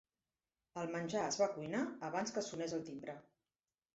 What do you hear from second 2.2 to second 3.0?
que sonés el